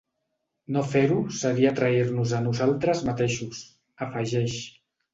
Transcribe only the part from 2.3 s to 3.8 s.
a nosaltres mateixos,